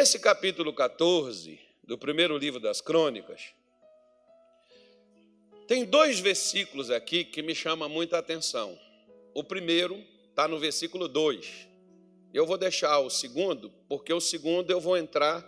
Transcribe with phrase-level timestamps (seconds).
[0.00, 3.52] Nesse capítulo 14 do primeiro livro das Crônicas,
[5.68, 8.78] tem dois versículos aqui que me chamam muita atenção.
[9.34, 11.68] O primeiro está no versículo 2.
[12.32, 15.46] Eu vou deixar o segundo, porque o segundo eu vou entrar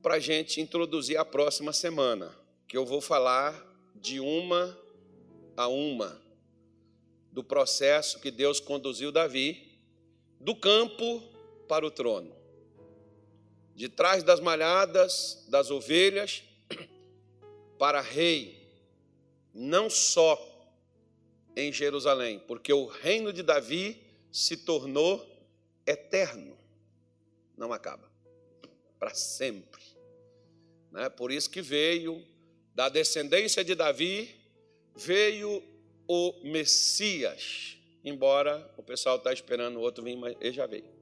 [0.00, 2.32] para a gente introduzir a próxima semana,
[2.68, 3.52] que eu vou falar
[3.96, 4.78] de uma
[5.56, 6.22] a uma
[7.32, 9.76] do processo que Deus conduziu Davi
[10.40, 11.20] do campo
[11.66, 12.45] para o trono.
[13.76, 16.42] De trás das malhadas das ovelhas
[17.78, 18.66] para rei,
[19.54, 20.42] não só
[21.54, 25.24] em Jerusalém, porque o reino de Davi se tornou
[25.86, 26.56] eterno,
[27.56, 28.10] não acaba,
[28.98, 29.82] para sempre.
[30.90, 31.08] Né?
[31.10, 32.26] Por isso que veio
[32.74, 34.34] da descendência de Davi,
[34.94, 35.62] veio
[36.08, 40.95] o Messias, embora o pessoal está esperando o outro vir, mas ele já veio.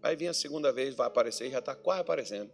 [0.00, 2.50] Vai vir a segunda vez, vai aparecer, já está quase aparecendo.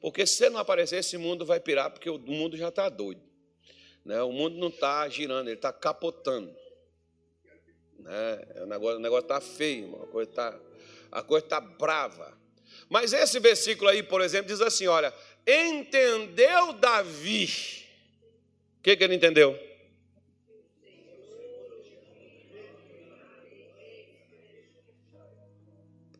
[0.00, 3.22] Porque se não aparecer, esse mundo vai pirar, porque o mundo já está doido.
[4.04, 4.20] Né?
[4.22, 6.54] O mundo não está girando, ele está capotando.
[7.98, 8.40] Né?
[8.62, 10.60] O negócio está feio, a coisa está
[11.10, 12.36] a coisa está brava.
[12.88, 15.12] Mas esse versículo aí, por exemplo, diz assim: olha,
[15.46, 17.46] entendeu Davi.
[18.78, 19.58] O que, que ele entendeu?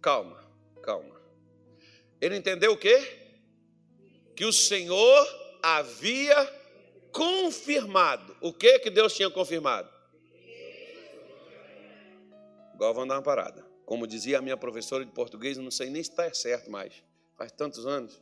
[0.01, 0.43] Calma,
[0.89, 1.21] calma.
[2.19, 2.99] Ele entendeu o quê?
[4.35, 6.35] Que o Senhor havia
[7.13, 8.35] confirmado.
[8.41, 9.91] O que que Deus tinha confirmado?
[12.73, 13.67] Agora vamos dar uma parada.
[13.85, 16.95] Como dizia a minha professora de português, não sei nem se está certo mais,
[17.37, 18.19] faz tantos anos.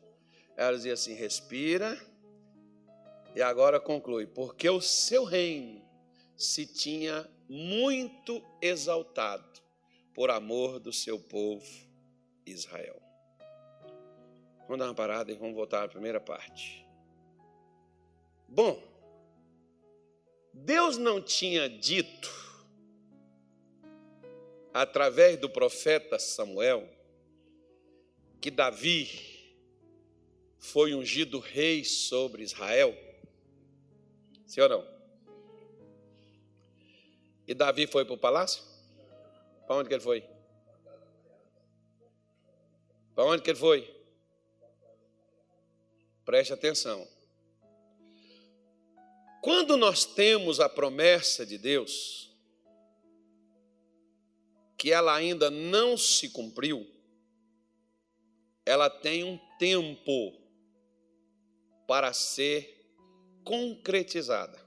[0.57, 1.97] Ela dizia assim: respira
[3.35, 5.85] e agora conclui, porque o seu reino
[6.37, 9.61] se tinha muito exaltado
[10.13, 11.86] por amor do seu povo
[12.47, 13.01] Israel.
[14.61, 16.87] Vamos dar uma parada e vamos voltar à primeira parte.
[18.49, 18.83] Bom,
[20.53, 22.31] Deus não tinha dito
[24.73, 26.89] através do profeta Samuel,
[28.41, 29.57] que Davi
[30.59, 32.95] foi ungido rei sobre Israel?
[34.47, 34.97] Sim ou não?
[37.47, 38.63] E Davi foi para o palácio?
[39.67, 40.36] Para onde que ele foi?
[43.17, 43.97] Para onde que ele foi?
[46.23, 47.09] Preste atenção.
[49.43, 52.31] Quando nós temos a promessa de Deus,
[54.77, 56.87] que ela ainda não se cumpriu,
[58.67, 60.39] ela tem um tempo
[61.87, 62.87] para ser
[63.45, 64.61] concretizada.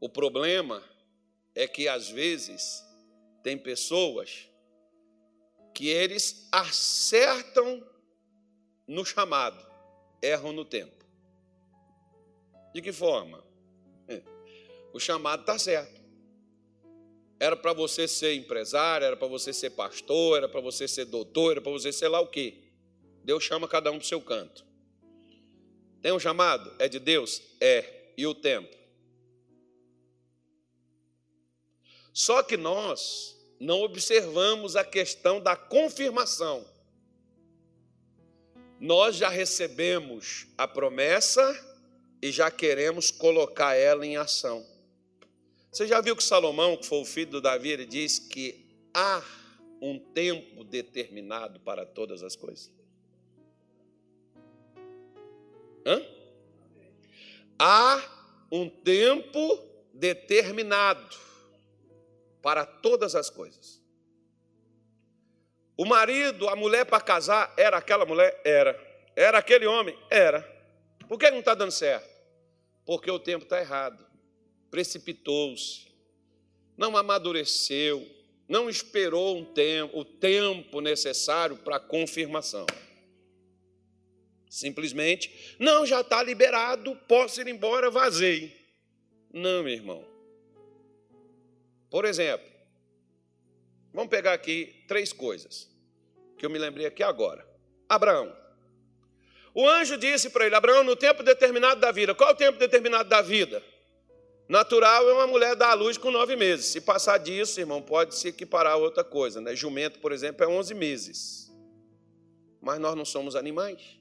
[0.00, 0.82] O problema
[1.54, 2.82] é que às vezes
[3.42, 4.48] tem pessoas
[5.82, 7.84] que eles acertam
[8.86, 9.66] no chamado,
[10.22, 11.04] erram no tempo.
[12.72, 13.44] De que forma?
[14.92, 16.00] O chamado está certo.
[17.40, 21.50] Era para você ser empresário, era para você ser pastor, era para você ser doutor,
[21.50, 22.62] era para você ser lá o quê.
[23.24, 24.64] Deus chama cada um para o seu canto.
[26.00, 26.72] Tem um chamado?
[26.78, 27.42] É de Deus?
[27.60, 28.12] É.
[28.16, 28.72] E o tempo?
[32.12, 36.66] Só que nós não observamos a questão da confirmação.
[38.80, 41.40] Nós já recebemos a promessa
[42.20, 44.66] e já queremos colocar ela em ação.
[45.70, 49.22] Você já viu que Salomão, que foi o filho do Davi, ele diz que há
[49.80, 52.68] um tempo determinado para todas as coisas?
[55.86, 56.04] Hã?
[57.56, 58.02] Há
[58.50, 59.62] um tempo
[59.94, 61.31] determinado
[62.42, 63.80] para todas as coisas.
[65.76, 68.38] O marido, a mulher para casar, era aquela mulher?
[68.44, 68.78] Era.
[69.16, 69.96] Era aquele homem?
[70.10, 70.42] Era.
[71.08, 72.10] Por que não está dando certo?
[72.84, 74.12] Porque o tempo está errado
[74.72, 75.86] precipitou-se,
[76.78, 78.08] não amadureceu,
[78.48, 82.64] não esperou um tempo, o tempo necessário para a confirmação.
[84.48, 88.56] Simplesmente, não, já está liberado, posso ir embora, vazei.
[89.30, 90.11] Não, meu irmão.
[91.92, 92.48] Por exemplo,
[93.92, 95.68] vamos pegar aqui três coisas
[96.38, 97.46] que eu me lembrei aqui agora.
[97.86, 98.34] Abraão.
[99.54, 102.14] O anjo disse para ele: Abraão, no tempo determinado da vida.
[102.14, 103.62] Qual é o tempo determinado da vida?
[104.48, 106.64] Natural é uma mulher dar à luz com nove meses.
[106.64, 109.38] Se passar disso, irmão, pode se equiparar a outra coisa.
[109.42, 109.54] Né?
[109.54, 111.52] Jumento, por exemplo, é onze meses.
[112.58, 113.98] Mas nós não somos animais.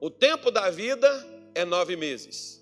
[0.00, 1.08] O tempo da vida
[1.56, 2.55] é nove meses.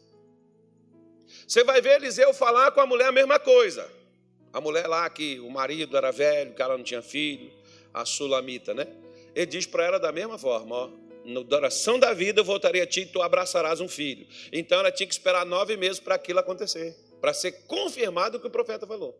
[1.46, 3.91] Você vai ver Eliseu falar com a mulher a mesma coisa.
[4.52, 7.50] A mulher lá que o marido era velho, que ela não tinha filho,
[7.93, 8.87] a sulamita, né?
[9.35, 10.91] ele diz para ela da mesma forma: ó,
[11.25, 14.26] na duração da vida eu voltarei a ti e tu abraçarás um filho.
[14.52, 18.47] Então ela tinha que esperar nove meses para aquilo acontecer, para ser confirmado o que
[18.47, 19.19] o profeta falou.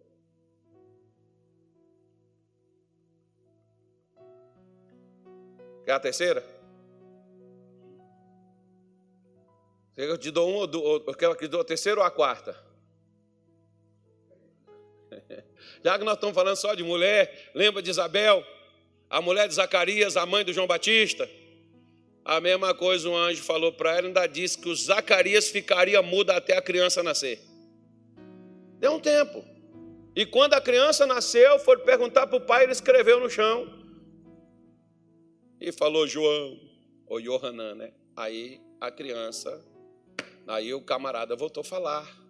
[5.85, 6.54] Quer a terceira?
[9.97, 12.57] Eu te dou um ou quero que dou a terceira ou a quarta?
[15.85, 18.45] Já que nós estamos falando só de mulher, lembra de Isabel,
[19.09, 21.29] a mulher de Zacarias, a mãe do João Batista?
[22.25, 26.31] A mesma coisa o anjo falou para ela, ainda disse que o Zacarias ficaria mudo
[26.31, 27.39] até a criança nascer.
[28.79, 29.45] Deu um tempo.
[30.17, 33.69] E quando a criança nasceu, foi perguntar para o pai, ele escreveu no chão.
[35.61, 36.59] E falou João,
[37.07, 37.93] ou Johanan, né?
[38.17, 39.63] Aí a criança,
[40.47, 42.25] aí o camarada voltou a falar.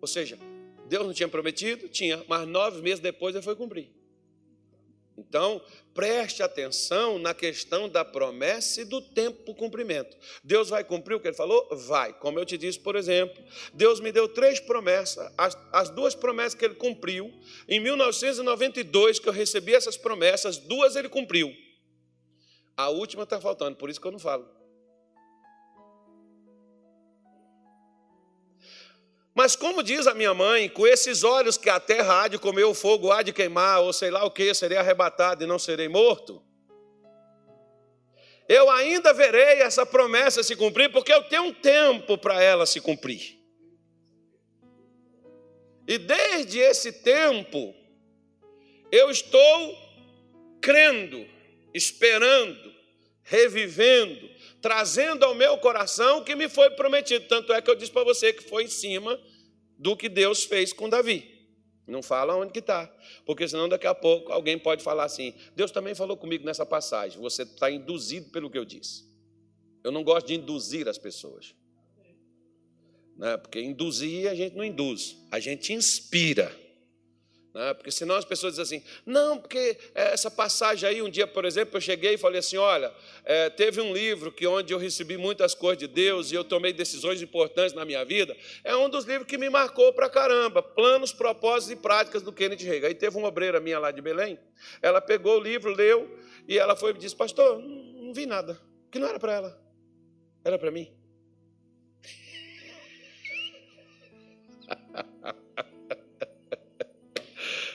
[0.00, 0.38] Ou seja,
[0.86, 1.88] Deus não tinha prometido?
[1.88, 3.90] Tinha, mas nove meses depois ele foi cumprir.
[5.16, 5.62] Então,
[5.94, 10.16] preste atenção na questão da promessa e do tempo para o cumprimento.
[10.42, 11.68] Deus vai cumprir o que ele falou?
[11.70, 12.12] Vai.
[12.14, 13.42] Como eu te disse, por exemplo,
[13.72, 17.32] Deus me deu três promessas, as, as duas promessas que ele cumpriu.
[17.68, 21.54] Em 1992, que eu recebi essas promessas, duas ele cumpriu.
[22.76, 24.48] A última está faltando, por isso que eu não falo.
[29.34, 32.64] Mas como diz a minha mãe, com esses olhos que a terra há de comer
[32.64, 35.88] o fogo, há de queimar, ou sei lá o que, serei arrebatado e não serei
[35.88, 36.40] morto.
[38.48, 42.80] Eu ainda verei essa promessa se cumprir, porque eu tenho um tempo para ela se
[42.80, 43.40] cumprir.
[45.88, 47.74] E desde esse tempo,
[48.92, 49.78] eu estou
[50.60, 51.26] crendo,
[51.74, 52.72] esperando,
[53.22, 54.30] revivendo,
[54.64, 57.26] trazendo ao meu coração o que me foi prometido.
[57.28, 59.20] Tanto é que eu disse para você que foi em cima
[59.78, 61.30] do que Deus fez com Davi.
[61.86, 62.90] Não fala onde que está,
[63.26, 67.20] porque senão daqui a pouco alguém pode falar assim: Deus também falou comigo nessa passagem.
[67.20, 69.04] Você está induzido pelo que eu disse.
[69.84, 71.54] Eu não gosto de induzir as pessoas,
[73.18, 73.36] né?
[73.36, 76.63] Porque induzir a gente não induz, a gente inspira.
[77.54, 77.72] Né?
[77.72, 81.44] Porque senão as pessoas dizem assim, não, porque é, essa passagem aí, um dia, por
[81.44, 82.92] exemplo, eu cheguei e falei assim: olha,
[83.24, 86.72] é, teve um livro que onde eu recebi muitas coisas de Deus e eu tomei
[86.72, 88.36] decisões importantes na minha vida.
[88.64, 92.64] É um dos livros que me marcou pra caramba: Planos, Propósitos e Práticas do Kenneth
[92.64, 92.88] Reagan.
[92.88, 94.36] Aí teve uma obreira minha lá de Belém,
[94.82, 96.18] ela pegou o livro, leu,
[96.48, 98.60] e ela foi e disse: Pastor, não, não vi nada,
[98.90, 99.62] que não era para ela,
[100.44, 101.03] era para mim.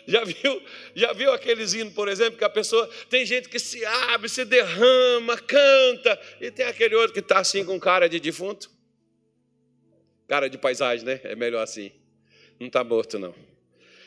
[0.09, 0.61] Já viu,
[0.95, 4.43] já viu aqueles hinos, por exemplo, que a pessoa tem gente que se abre, se
[4.43, 8.71] derrama, canta, e tem aquele outro que está assim com cara de defunto?
[10.27, 11.21] Cara de paisagem, né?
[11.23, 11.91] É melhor assim.
[12.59, 13.35] Não está morto, não.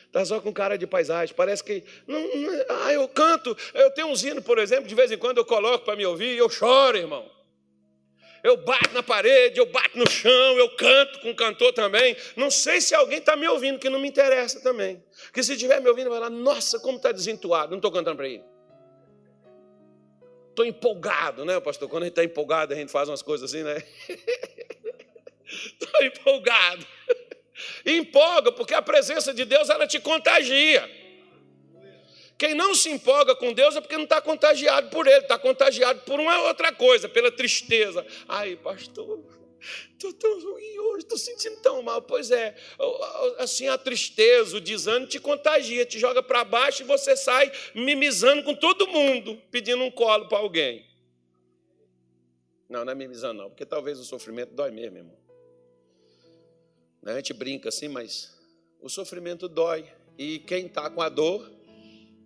[0.07, 1.35] Está só com cara de paisagem.
[1.37, 1.85] Parece que.
[2.07, 3.57] Não, não, ah, eu canto.
[3.73, 6.35] Eu tenho um hino, por exemplo, de vez em quando eu coloco para me ouvir
[6.35, 7.42] e eu choro, irmão
[8.43, 12.17] eu bato na parede, eu bato no chão, eu canto com o cantor também.
[12.37, 15.03] Não sei se alguém está me ouvindo, que não me interessa também.
[15.33, 17.71] Que se estiver me ouvindo, vai lá, nossa, como está desentuado.
[17.71, 18.43] Não estou cantando para ele.
[20.51, 21.89] Estou empolgado, né, pastor?
[21.89, 23.83] Quando a gente está empolgado, a gente faz umas coisas assim, né?
[25.47, 26.87] Estou empolgado.
[27.87, 31.02] empolga, porque a presença de Deus, ela te contagia.
[32.43, 36.01] Quem não se empolga com Deus é porque não está contagiado por Ele, está contagiado
[36.01, 38.05] por uma outra coisa, pela tristeza.
[38.27, 39.25] Ai, pastor,
[39.93, 42.03] estou tão ruim hoje, estou sentindo tão mal.
[42.03, 42.57] Pois é,
[43.39, 48.43] assim a tristeza, o desânimo te contagia, te joga para baixo e você sai mimizando
[48.43, 50.85] com todo mundo, pedindo um colo para alguém.
[52.69, 55.17] Não, não é mimizando, não, porque talvez o sofrimento dói mesmo, irmão.
[57.07, 58.37] A gente brinca assim, mas
[58.81, 59.87] o sofrimento dói.
[60.19, 61.62] E quem está com a dor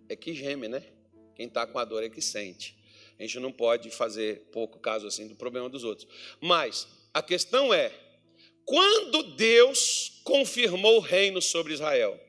[0.09, 0.83] é que geme, né?
[1.35, 2.77] Quem está com a dor é que sente.
[3.19, 6.07] A gente não pode fazer pouco caso assim do problema dos outros.
[6.39, 7.91] Mas a questão é:
[8.65, 12.19] quando Deus confirmou o reino sobre Israel?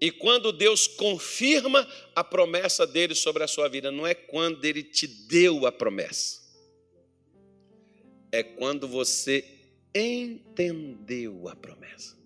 [0.00, 4.82] E quando Deus confirma a promessa dele sobre a sua vida, não é quando ele
[4.82, 6.40] te deu a promessa,
[8.30, 9.44] é quando você
[9.92, 12.17] entendeu a promessa.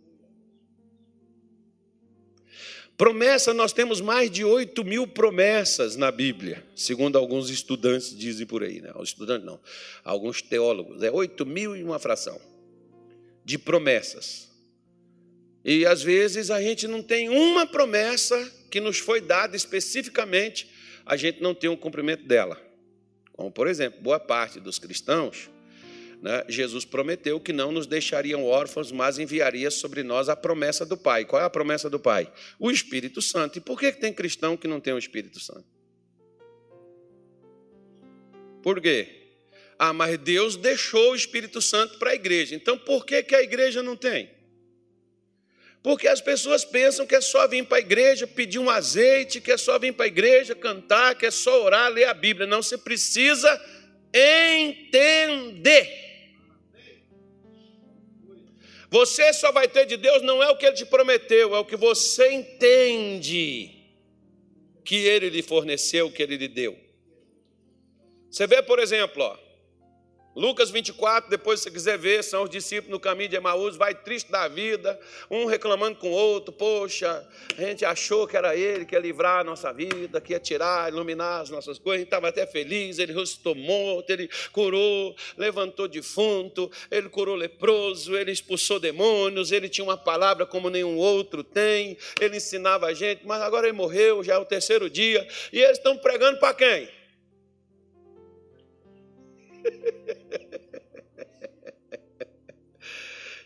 [3.02, 8.62] Promessa, nós temos mais de 8 mil promessas na Bíblia, segundo alguns estudantes dizem por
[8.62, 8.92] aí, né?
[9.02, 9.58] Estudantes não,
[10.04, 12.40] alguns teólogos, é 8 mil e uma fração
[13.44, 14.48] de promessas.
[15.64, 18.38] E às vezes a gente não tem uma promessa
[18.70, 20.70] que nos foi dada especificamente,
[21.04, 22.56] a gente não tem um cumprimento dela.
[23.32, 25.50] Como, por exemplo, boa parte dos cristãos
[26.22, 30.96] né, Jesus prometeu que não nos deixariam órfãos, mas enviaria sobre nós a promessa do
[30.96, 31.24] Pai.
[31.24, 32.32] Qual é a promessa do Pai?
[32.60, 33.58] O Espírito Santo.
[33.58, 35.64] E por que tem cristão que não tem o Espírito Santo?
[38.62, 39.08] Por quê?
[39.76, 42.54] Ah, mas Deus deixou o Espírito Santo para a igreja.
[42.54, 44.30] Então por que, que a igreja não tem?
[45.82, 49.50] Porque as pessoas pensam que é só vir para a igreja pedir um azeite, que
[49.50, 52.46] é só vir para a igreja cantar, que é só orar, ler a Bíblia.
[52.46, 53.60] Não, você precisa
[54.14, 56.11] entender.
[58.92, 61.64] Você só vai ter de Deus não é o que ele te prometeu, é o
[61.64, 63.70] que você entende
[64.84, 66.78] que ele lhe forneceu, que ele lhe deu.
[68.30, 69.38] Você vê, por exemplo, ó,
[70.34, 73.94] Lucas 24, depois se você quiser ver, são os discípulos no caminho de Emaús, vai
[73.94, 74.98] triste da vida,
[75.30, 77.26] um reclamando com o outro, poxa,
[77.58, 80.90] a gente achou que era ele que ia livrar a nossa vida, que ia tirar,
[80.90, 85.86] iluminar as nossas coisas, a gente estava até feliz, ele ressuscitou morto, ele curou, levantou
[85.86, 91.98] defunto, ele curou leproso, ele expulsou demônios, ele tinha uma palavra como nenhum outro tem,
[92.18, 95.76] ele ensinava a gente, mas agora ele morreu, já é o terceiro dia, e eles
[95.76, 97.01] estão pregando para quem?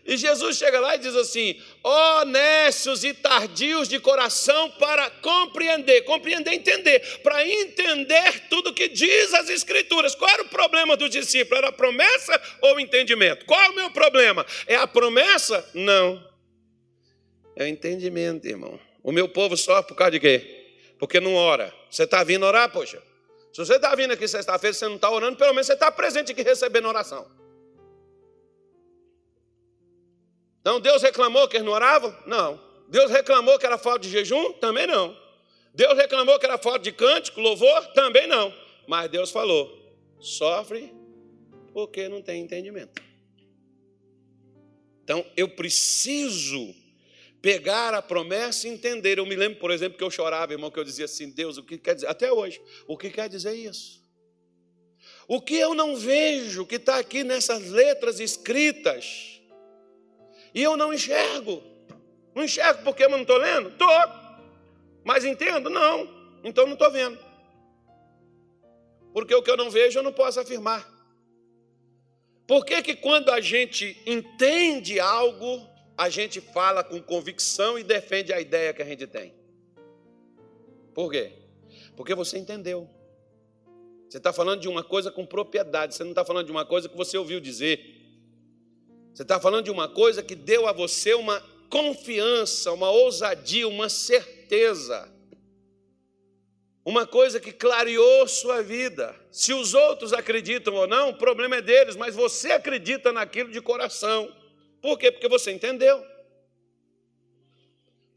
[0.07, 6.53] E Jesus chega lá e diz assim: honestos e tardios de coração para compreender, compreender,
[6.53, 10.15] entender, para entender tudo que diz as Escrituras.
[10.15, 11.57] Qual era o problema do discípulo?
[11.57, 13.45] Era a promessa ou o entendimento?
[13.45, 14.45] Qual é o meu problema?
[14.65, 15.69] É a promessa?
[15.73, 16.25] Não.
[17.53, 18.79] É o entendimento, irmão.
[19.03, 20.67] O meu povo sofre por causa de quê?
[20.97, 21.73] Porque não ora.
[21.91, 23.01] Você está vindo orar, poxa?
[23.57, 26.31] Se você está vindo aqui sexta-feira você não está orando, pelo menos você está presente
[26.31, 27.27] aqui recebendo oração.
[30.61, 32.15] Então Deus reclamou que eles não oravam?
[32.27, 32.61] Não.
[32.87, 34.53] Deus reclamou que era falta de jejum?
[34.53, 35.17] Também não.
[35.73, 37.83] Deus reclamou que era falta de cântico, louvor?
[37.95, 38.53] Também não.
[38.87, 39.75] Mas Deus falou:
[40.19, 40.93] sofre
[41.73, 43.01] porque não tem entendimento.
[45.03, 46.75] Então eu preciso
[47.47, 49.19] pegar a promessa e entender.
[49.19, 51.63] Eu me lembro, por exemplo, que eu chorava, irmão, que eu dizia assim: Deus, o
[51.63, 52.07] que quer dizer?
[52.07, 54.05] Até hoje, o que quer dizer isso?
[55.29, 59.39] O que eu não vejo que está aqui nessas letras escritas?
[60.53, 61.63] E eu não enxergo.
[62.35, 63.69] Não enxergo porque eu não estou lendo?
[63.69, 63.87] Estou.
[65.05, 65.69] Mas entendo?
[65.69, 66.05] Não.
[66.43, 67.17] Então não estou vendo.
[69.13, 70.85] Porque o que eu não vejo eu não posso afirmar.
[72.45, 78.31] Por que, que quando a gente entende algo, a gente fala com convicção e defende
[78.31, 79.33] a ideia que a gente tem?
[80.93, 81.31] Por quê?
[81.95, 82.87] Porque você entendeu.
[84.07, 86.87] Você está falando de uma coisa com propriedade, você não está falando de uma coisa
[86.87, 87.95] que você ouviu dizer.
[89.13, 93.89] Você está falando de uma coisa que deu a você uma confiança, uma ousadia, uma
[93.89, 95.11] certeza.
[96.85, 99.13] Uma coisa que clareou sua vida.
[99.29, 103.59] Se os outros acreditam ou não, o problema é deles, mas você acredita naquilo de
[103.59, 104.33] coração.
[104.81, 105.11] Por quê?
[105.11, 106.03] Porque você entendeu.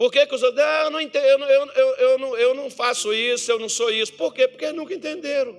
[0.01, 2.71] Por que, que os outros, ah, eu, não entendo, eu, eu, eu, não, eu não
[2.71, 4.15] faço isso, eu não sou isso?
[4.15, 4.49] Por quê?
[4.49, 5.55] Porque eles nunca entenderam.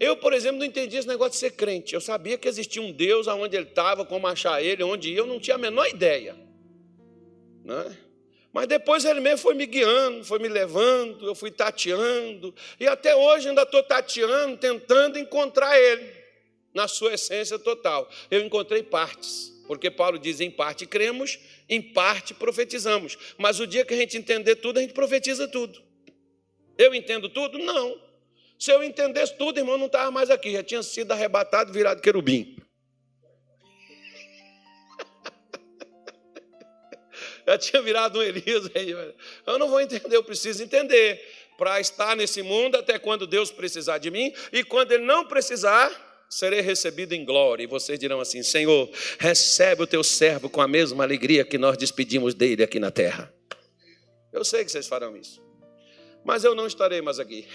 [0.00, 1.94] Eu, por exemplo, não entendi esse negócio de ser crente.
[1.94, 5.26] Eu sabia que existia um Deus, aonde ele estava, como achar ele, onde ia, eu
[5.26, 6.34] não tinha a menor ideia.
[7.62, 7.96] Né?
[8.52, 13.14] Mas depois ele mesmo foi me guiando, foi me levando, eu fui tateando, e até
[13.14, 16.21] hoje ainda estou tateando, tentando encontrar ele
[16.74, 18.08] na sua essência total.
[18.30, 21.38] Eu encontrei partes, porque Paulo diz: em parte cremos,
[21.68, 23.16] em parte profetizamos.
[23.38, 25.82] Mas o dia que a gente entender tudo, a gente profetiza tudo.
[26.76, 27.58] Eu entendo tudo?
[27.58, 28.00] Não.
[28.58, 32.56] Se eu entendesse tudo, irmão, não estava mais aqui, já tinha sido arrebatado, virado querubim.
[37.46, 38.70] já tinha virado um Elias.
[39.46, 41.20] Eu não vou entender, eu preciso entender.
[41.58, 46.11] Para estar nesse mundo até quando Deus precisar de mim, e quando Ele não precisar,
[46.32, 47.62] serei recebido em glória.
[47.62, 51.76] E vocês dirão assim: Senhor, recebe o teu servo com a mesma alegria que nós
[51.76, 53.32] despedimos dele aqui na terra.
[54.32, 55.44] Eu sei que vocês farão isso,
[56.24, 57.46] mas eu não estarei mais aqui.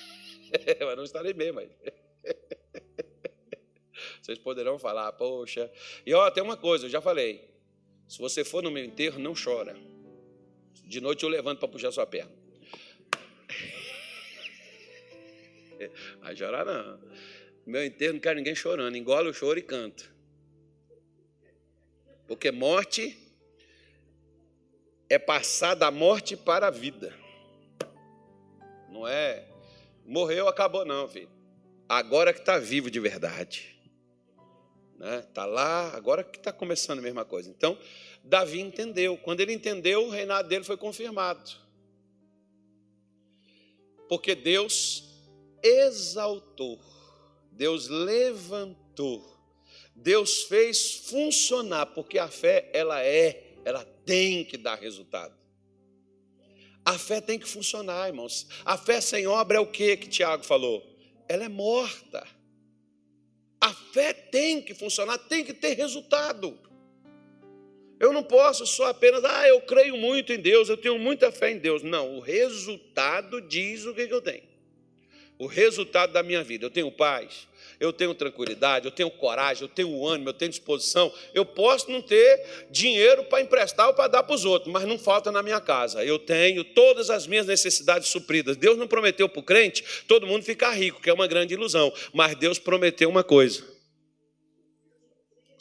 [0.84, 1.70] mas não estarei bem, mas.
[4.20, 5.70] Vocês poderão falar, poxa.
[6.04, 7.48] E ó, tem uma coisa, eu já falei.
[8.06, 9.76] Se você for no meu enterro, não chora.
[10.84, 12.30] De noite eu levanto para puxar sua perna.
[16.20, 17.00] Vai chorar não.
[17.66, 18.96] Meu enterro não quero ninguém chorando.
[18.96, 20.04] Engole o choro e canta.
[22.26, 23.16] Porque morte
[25.08, 27.14] é passar da morte para a vida.
[28.88, 29.50] Não é
[30.10, 31.30] Morreu, acabou, não, filho.
[31.88, 33.78] Agora que está vivo de verdade.
[34.98, 35.20] Né?
[35.20, 37.48] Está lá, agora que está começando a mesma coisa.
[37.48, 37.78] Então,
[38.24, 39.16] Davi entendeu.
[39.16, 41.48] Quando ele entendeu, o reinado dele foi confirmado.
[44.08, 45.04] Porque Deus
[45.62, 46.80] exaltou,
[47.60, 49.22] Deus levantou,
[49.94, 55.34] Deus fez funcionar, porque a fé, ela é, ela tem que dar resultado.
[56.84, 58.46] A fé tem que funcionar, irmãos.
[58.64, 60.90] A fé sem obra é o que que Tiago falou?
[61.30, 62.26] ela é morta.
[63.60, 66.58] A fé tem que funcionar, tem que ter resultado.
[68.00, 71.52] Eu não posso só apenas, ah, eu creio muito em Deus, eu tenho muita fé
[71.52, 71.84] em Deus.
[71.84, 74.42] Não, o resultado diz o que, eu tenho.
[75.38, 76.66] O resultado da minha vida.
[76.66, 77.46] Eu tenho paz,
[77.80, 81.10] eu tenho tranquilidade, eu tenho coragem, eu tenho ânimo, eu tenho disposição.
[81.32, 84.98] Eu posso não ter dinheiro para emprestar ou para dar para os outros, mas não
[84.98, 86.04] falta na minha casa.
[86.04, 88.58] Eu tenho todas as minhas necessidades supridas.
[88.58, 91.90] Deus não prometeu para o crente todo mundo ficar rico, que é uma grande ilusão.
[92.12, 93.64] Mas Deus prometeu uma coisa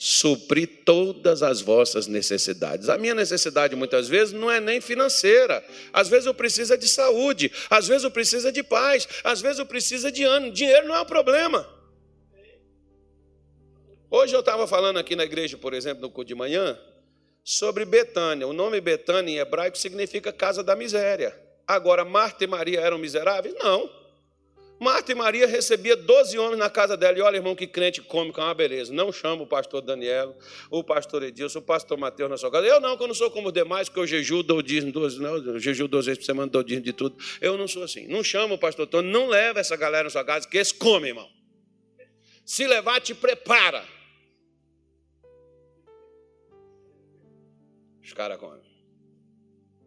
[0.02, 2.88] suprir todas as vossas necessidades.
[2.88, 5.62] A minha necessidade muitas vezes não é nem financeira.
[5.92, 9.66] Às vezes eu preciso de saúde, às vezes eu preciso de paz, às vezes eu
[9.66, 10.54] preciso de ânimo.
[10.54, 11.79] Dinheiro não é um problema.
[14.12, 16.80] Hoje eu estava falando aqui na igreja, por exemplo, no culto de manhã,
[17.44, 18.48] sobre Betânia.
[18.48, 21.40] O nome Betânia em hebraico significa casa da miséria.
[21.68, 23.54] Agora, Marta e Maria eram miseráveis?
[23.60, 23.88] Não.
[24.80, 27.20] Marta e Maria recebia 12 homens na casa dela.
[27.20, 28.92] E olha, irmão, que crente come com uma beleza.
[28.92, 30.36] Não chama o pastor Daniel,
[30.72, 32.66] o pastor Edilson, o pastor Mateus na sua casa.
[32.66, 35.22] Eu não, que eu não sou como os demais, que eu jejuo, dou dízimo, 12,
[35.22, 37.16] não, eu jejuo 12 vezes por semana, dou dízimo de tudo.
[37.42, 38.08] Eu não sou assim.
[38.08, 41.10] Não chama o pastor Tony, não leva essa galera na sua casa, que eles comem,
[41.10, 41.30] irmão.
[42.46, 43.99] Se levar, te prepara.
[48.10, 48.64] Os caras comem.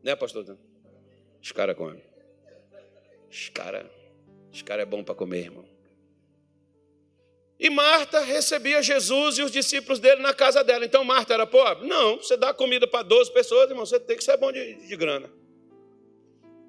[0.01, 0.57] Né, pastor?
[1.43, 2.01] Os caras comem.
[3.29, 3.91] Os caras.
[4.53, 5.65] Os caras é bom para comer, irmão.
[7.59, 10.85] E Marta recebia Jesus e os discípulos dele na casa dela.
[10.85, 11.89] Então Marta era pobre?
[11.89, 14.97] Não, você dá comida para 12 pessoas, irmão, você tem que ser bom de, de
[14.97, 15.29] grana.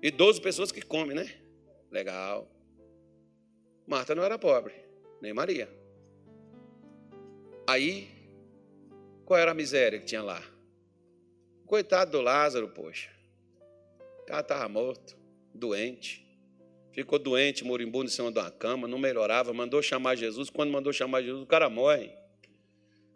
[0.02, 1.40] E 12 pessoas que comem, né?
[1.92, 2.50] Legal.
[3.86, 4.74] Marta não era pobre,
[5.22, 5.70] nem Maria.
[7.68, 8.10] Aí,
[9.24, 10.53] qual era a miséria que tinha lá?
[11.74, 13.10] Coitado do Lázaro, poxa.
[14.22, 15.18] O cara estava morto,
[15.56, 16.24] doente.
[16.92, 20.52] Ficou doente, moribundo em cima de uma cama, não melhorava, mandou chamar Jesus.
[20.52, 22.12] Quando mandou chamar Jesus, o cara morre.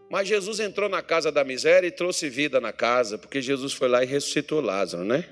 [0.09, 3.89] Mas Jesus entrou na casa da miséria e trouxe vida na casa, porque Jesus foi
[3.89, 5.29] lá e ressuscitou Lázaro, né?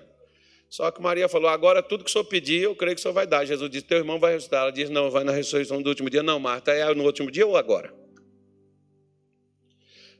[0.69, 3.15] Só que Maria falou: agora tudo que o senhor pedir, eu creio que o senhor
[3.15, 3.43] vai dar.
[3.43, 4.61] Jesus disse: teu irmão vai ressuscitar.
[4.61, 6.21] Ela disse: não, vai na ressurreição do último dia.
[6.21, 8.04] Não, Marta, é no último dia ou agora?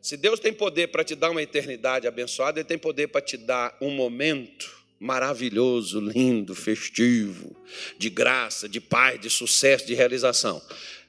[0.06, 3.38] Se Deus tem poder para te dar uma eternidade abençoada, Ele tem poder para te
[3.38, 7.56] dar um momento maravilhoso, lindo, festivo,
[7.98, 10.62] de graça, de paz, de sucesso, de realização.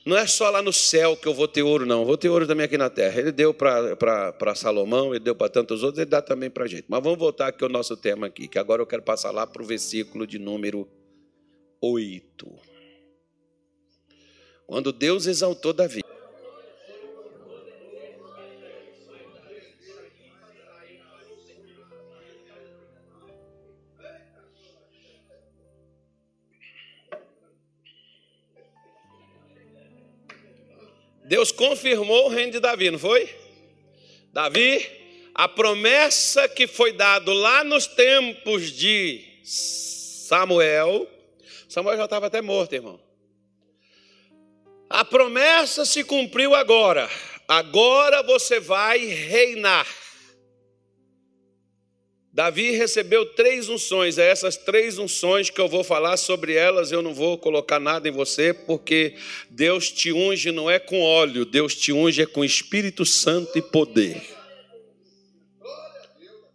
[0.02, 2.00] Não é só lá no céu que eu vou ter ouro, não.
[2.00, 3.20] Eu vou ter ouro também aqui na terra.
[3.20, 6.86] Ele deu para Salomão, ele deu para tantos outros, ele dá também para a gente.
[6.88, 9.62] Mas vamos voltar aqui ao nosso tema aqui, que agora eu quero passar lá para
[9.62, 10.88] o versículo de número
[11.82, 12.50] 8.
[14.66, 16.00] Quando Deus exaltou Davi.
[31.26, 33.28] Deus confirmou o reino de Davi, não foi?
[34.32, 34.86] Davi,
[35.34, 41.08] a promessa que foi dado lá nos tempos de Samuel,
[41.68, 42.98] Samuel já estava até morto, irmão.
[44.88, 47.10] A promessa se cumpriu agora.
[47.48, 49.86] Agora você vai reinar.
[52.36, 57.00] Davi recebeu três unções, é essas três unções que eu vou falar sobre elas, eu
[57.00, 59.14] não vou colocar nada em você, porque
[59.48, 63.62] Deus te unge não é com óleo, Deus te unge é com Espírito Santo e
[63.62, 64.20] poder.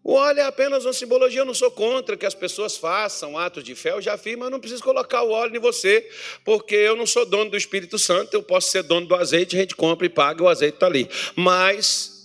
[0.03, 3.63] O óleo é apenas uma simbologia, eu não sou contra que as pessoas façam atos
[3.63, 6.07] de fé, eu já fiz, mas não preciso colocar o óleo em você,
[6.45, 9.59] porque eu não sou dono do Espírito Santo, eu posso ser dono do azeite, a
[9.59, 11.09] gente compra e paga, o azeite está ali.
[11.35, 12.20] Mas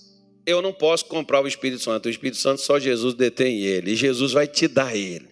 [0.46, 2.06] eu não posso comprar o Espírito Santo.
[2.06, 3.90] O Espírito Santo só Jesus detém ele.
[3.92, 5.28] E Jesus vai te dar ele.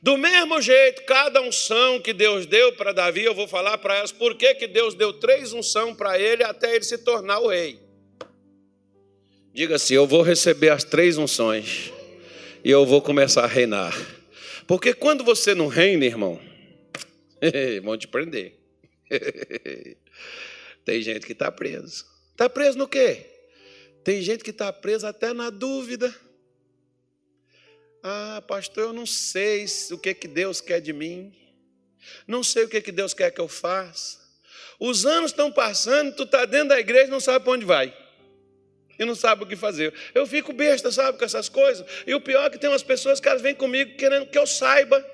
[0.00, 4.12] Do mesmo jeito, cada unção que Deus deu para Davi, eu vou falar para elas
[4.12, 7.80] por que, que Deus deu três unção para ele até ele se tornar o rei.
[9.52, 11.92] Diga assim: eu vou receber as três unções
[12.62, 13.94] e eu vou começar a reinar.
[14.66, 16.38] Porque quando você não reina, irmão,
[17.82, 18.54] vão te prender.
[20.84, 22.04] Tem gente que está preso.
[22.32, 23.35] Está preso no quê?
[24.06, 26.14] Tem gente que está presa até na dúvida.
[28.04, 31.34] Ah, pastor, eu não sei o que, que Deus quer de mim.
[32.24, 34.16] Não sei o que, que Deus quer que eu faça.
[34.78, 37.92] Os anos estão passando, tu está dentro da igreja e não sabe para onde vai.
[38.96, 39.92] E não sabe o que fazer.
[40.14, 41.84] Eu fico besta, sabe, com essas coisas.
[42.06, 44.46] E o pior é que tem umas pessoas que elas vêm comigo querendo que eu
[44.46, 45.04] saiba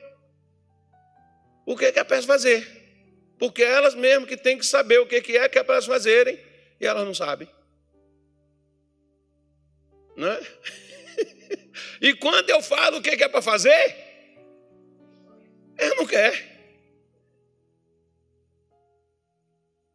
[1.65, 2.69] o que, que é para elas fazer.
[3.39, 5.87] Porque elas mesmas que têm que saber o que, que é que é para elas
[5.87, 6.39] fazerem.
[6.79, 7.49] E elas não sabem.
[10.23, 10.47] Né?
[12.01, 13.97] E quando eu falo o que é para fazer,
[15.79, 16.53] ele não quer.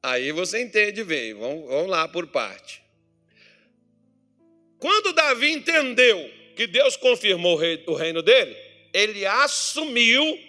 [0.02, 2.82] Aí você entende bem, vamos, vamos lá por parte.
[4.80, 8.56] Quando Davi entendeu que Deus confirmou o reino dele,
[8.94, 10.40] ele assumiu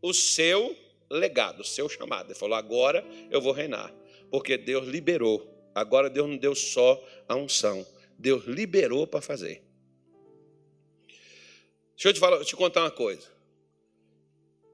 [0.00, 0.76] o seu
[1.10, 2.28] legado, o seu chamado.
[2.28, 3.92] Ele falou: agora eu vou reinar,
[4.30, 5.48] porque Deus liberou.
[5.74, 7.86] Agora Deus não deu só a unção,
[8.20, 9.62] Deus liberou para fazer.
[11.96, 13.26] Deixa eu te, falar, te contar uma coisa.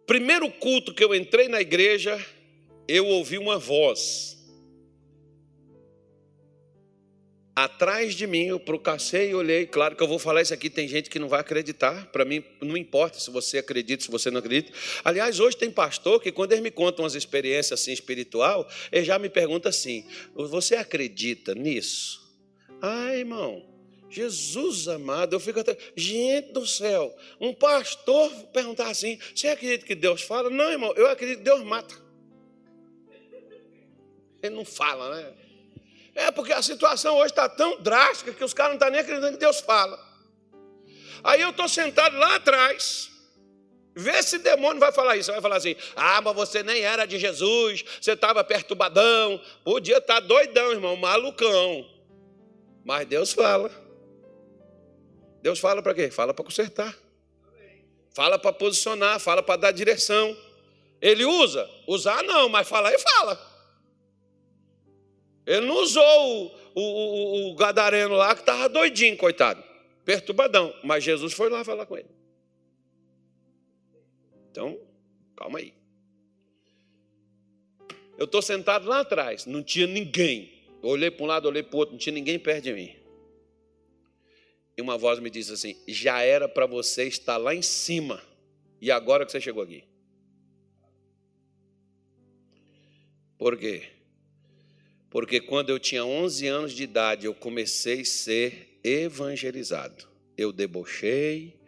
[0.04, 2.24] Primeiro culto que eu entrei na igreja,
[2.88, 4.36] eu ouvi uma voz
[7.54, 9.64] atrás de mim, eu procacei e olhei.
[9.64, 12.06] Claro que eu vou falar isso aqui, tem gente que não vai acreditar.
[12.08, 14.72] Para mim, não importa se você acredita, se você não acredita.
[15.04, 19.18] Aliás, hoje tem pastor que, quando ele me conta umas experiências assim espiritual, ele já
[19.18, 20.04] me pergunta assim:
[20.34, 22.25] Você acredita nisso?
[22.80, 23.64] Ai, irmão,
[24.08, 25.76] Jesus amado, eu fico até.
[25.94, 30.48] Gente do céu, um pastor perguntar assim: Você acredita que Deus fala?
[30.48, 31.94] Não, irmão, eu acredito que Deus mata.
[34.42, 35.34] Ele não fala, né?
[36.14, 39.32] É porque a situação hoje está tão drástica que os caras não estão nem acreditando
[39.32, 40.02] que Deus fala.
[41.22, 43.10] Aí eu estou sentado lá atrás.
[43.94, 45.32] Vê se demônio vai falar isso.
[45.32, 50.14] Vai falar assim: ah, mas você nem era de Jesus, você estava perturbadão, podia estar
[50.14, 51.95] tá doidão, irmão, malucão.
[52.86, 53.68] Mas Deus fala.
[55.42, 56.08] Deus fala para quê?
[56.08, 56.96] Fala para consertar.
[58.14, 60.36] Fala para posicionar, fala para dar direção.
[61.00, 61.68] Ele usa?
[61.88, 63.54] Usar não, mas falar e fala.
[65.44, 69.62] Ele não usou o, o, o gadareno lá que estava doidinho, coitado,
[70.04, 70.72] perturbadão.
[70.84, 72.10] Mas Jesus foi lá falar com ele.
[74.48, 74.78] Então,
[75.36, 75.74] calma aí.
[78.16, 80.55] Eu estou sentado lá atrás, não tinha ninguém.
[80.86, 82.94] Eu olhei para um lado, olhei para o outro, não tinha ninguém perto de mim.
[84.76, 88.22] E uma voz me disse assim: já era para você estar lá em cima,
[88.80, 89.82] e agora que você chegou aqui.
[93.36, 93.96] Por quê?
[95.16, 100.06] porque quando eu tinha 11 anos de idade, eu comecei a ser evangelizado.
[100.36, 101.58] Eu debochei,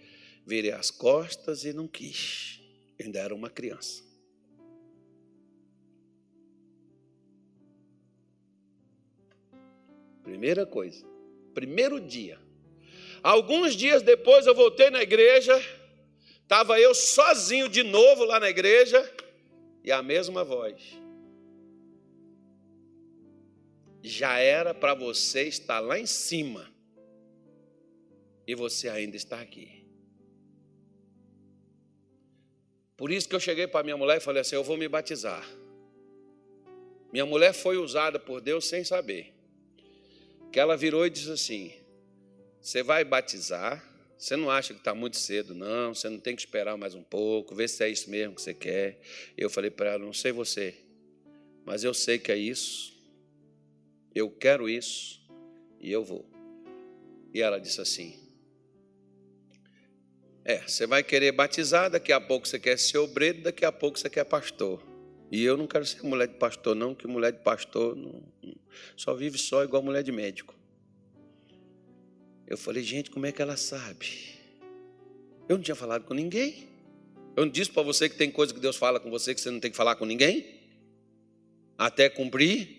[0.47, 2.61] virei as costas e não quis.
[2.99, 4.08] Eu ainda era uma criança.
[10.29, 11.07] Primeira coisa,
[11.55, 12.39] primeiro dia.
[13.23, 15.59] Alguns dias depois eu voltei na igreja,
[16.43, 19.01] estava eu sozinho de novo lá na igreja,
[19.83, 20.99] e a mesma voz
[24.03, 26.71] já era para você estar lá em cima
[28.47, 29.83] e você ainda está aqui.
[32.99, 35.43] Por isso que eu cheguei para minha mulher e falei assim: Eu vou me batizar.
[37.11, 39.38] Minha mulher foi usada por Deus sem saber.
[40.53, 41.73] Que ela virou e disse assim:
[42.61, 43.85] Você vai batizar?
[44.17, 45.95] Você não acha que está muito cedo, não?
[45.95, 48.55] Você não tem que esperar mais um pouco, ver se é isso mesmo que você
[48.55, 49.01] quer.
[49.37, 50.75] Eu falei para ela: Não sei você,
[51.65, 52.99] mas eu sei que é isso
[54.19, 55.21] eu quero isso
[55.81, 56.29] e eu vou.
[57.33, 58.19] E ela disse assim:
[60.45, 63.99] É, você vai querer batizar, daqui a pouco você quer ser obreiro, daqui a pouco
[63.99, 64.83] você quer pastor.
[65.31, 68.23] E eu não quero ser mulher de pastor, não, que mulher de pastor não,
[68.97, 70.55] só vive só igual mulher de médico.
[72.47, 74.07] Eu falei, gente, como é que ela sabe?
[75.49, 76.67] Eu não tinha falado com ninguém.
[77.37, 79.51] Eu não disse para você que tem coisa que Deus fala com você que você
[79.51, 80.47] não tem que falar com ninguém?
[81.77, 82.79] Até cumprir?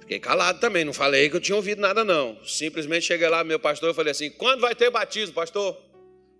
[0.00, 2.42] Fiquei calado também, não falei que eu tinha ouvido nada, não.
[2.44, 5.80] Simplesmente cheguei lá, meu pastor, e falei assim: quando vai ter batismo, pastor?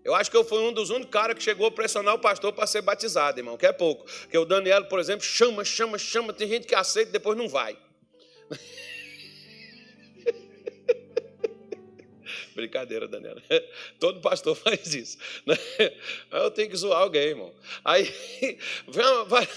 [0.05, 2.53] Eu acho que eu fui um dos únicos caras que chegou a pressionar o pastor
[2.53, 4.05] para ser batizado, irmão, que é pouco.
[4.05, 7.49] Porque o Daniel, por exemplo, chama, chama, chama, tem gente que aceita e depois não
[7.49, 7.75] vai.
[12.53, 13.41] Brincadeira, Daniela.
[13.99, 15.17] Todo pastor faz isso.
[15.43, 15.57] Né?
[16.31, 17.51] Eu tenho que zoar alguém, irmão.
[17.83, 18.13] Aí,
[19.25, 19.49] vai,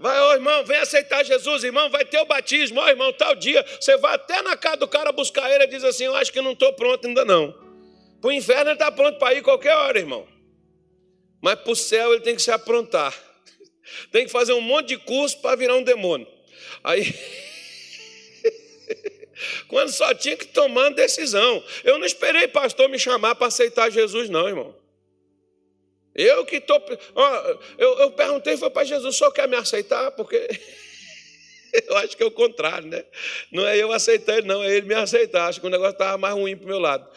[0.00, 3.62] vai, ô irmão, vem aceitar Jesus, irmão, vai ter o batismo, ó irmão, tal dia.
[3.78, 6.40] Você vai até na casa do cara buscar ele e diz assim: Eu acho que
[6.40, 7.63] não estou pronto ainda não.
[8.24, 10.26] Para o inferno ele está pronto para ir qualquer hora, irmão.
[11.42, 13.14] Mas para o céu ele tem que se aprontar.
[14.10, 16.26] Tem que fazer um monte de curso para virar um demônio.
[16.82, 17.04] Aí.
[19.68, 21.62] quando só tinha que tomar decisão.
[21.84, 24.74] Eu não esperei pastor me chamar para aceitar Jesus, não, irmão.
[26.14, 26.82] Eu que estou.
[27.76, 30.12] Eu, eu perguntei, foi para Jesus, só quer me aceitar?
[30.12, 30.48] Porque
[31.88, 33.04] eu acho que é o contrário, né?
[33.50, 35.48] Não é eu aceitar ele, não, é ele me aceitar.
[35.48, 37.08] Acho que o negócio estava mais ruim para o meu lado.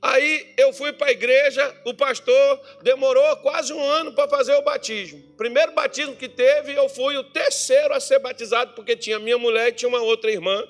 [0.00, 4.62] Aí eu fui para a igreja, o pastor demorou quase um ano para fazer o
[4.62, 5.22] batismo.
[5.36, 9.68] Primeiro batismo que teve, eu fui o terceiro a ser batizado, porque tinha minha mulher
[9.68, 10.66] e tinha uma outra irmã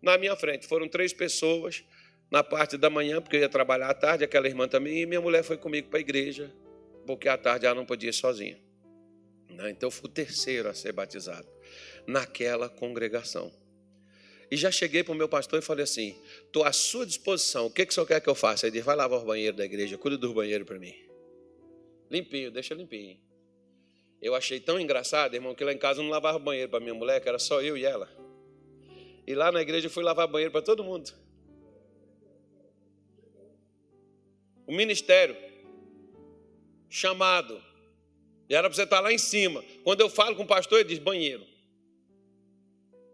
[0.00, 0.66] na minha frente.
[0.66, 1.84] Foram três pessoas
[2.30, 5.20] na parte da manhã, porque eu ia trabalhar à tarde, aquela irmã também, e minha
[5.20, 6.50] mulher foi comigo para a igreja,
[7.06, 8.58] porque à tarde ela não podia ir sozinha.
[9.58, 11.51] Ah, então eu fui o terceiro a ser batizado
[12.06, 13.52] naquela congregação.
[14.50, 17.70] E já cheguei para o meu pastor e falei assim: estou à sua disposição, o
[17.70, 18.66] que, que o senhor quer que eu faça?
[18.66, 20.94] Ele disse: vai lavar o banheiro da igreja, cuida do banheiro para mim.
[22.10, 23.18] Limpinho, deixa limpinho.
[24.20, 26.94] Eu achei tão engraçado, irmão, que lá em casa eu não lavava banheiro para minha
[26.94, 28.08] mulher, que era só eu e ela.
[29.26, 31.10] E lá na igreja eu fui lavar banheiro para todo mundo.
[34.66, 35.36] O ministério,
[36.88, 37.60] chamado,
[38.48, 39.64] e era para você estar lá em cima.
[39.82, 41.42] Quando eu falo com o pastor, ele diz banheiro.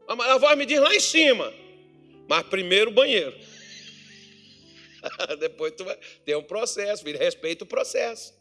[0.09, 1.53] A voz me diz lá em cima.
[2.27, 3.39] Mas primeiro banheiro.
[5.39, 5.97] Depois tu vai.
[6.25, 7.19] Tem um processo, filho.
[7.19, 8.35] Respeita o processo.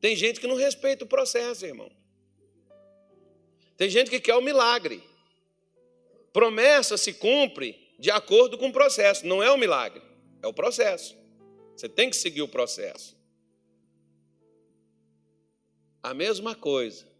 [0.00, 1.90] Tem gente que não respeita o processo, irmão.
[3.76, 5.02] Tem gente que quer o milagre.
[6.32, 9.26] Promessa se cumpre de acordo com o processo.
[9.26, 10.02] Não é o milagre,
[10.42, 11.16] é o processo.
[11.74, 13.16] Você tem que seguir o processo.
[16.02, 17.13] A mesma coisa.